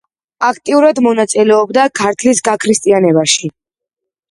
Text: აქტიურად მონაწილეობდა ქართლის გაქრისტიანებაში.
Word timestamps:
აქტიურად 0.45 1.01
მონაწილეობდა 1.07 1.85
ქართლის 2.01 2.43
გაქრისტიანებაში. 2.51 3.55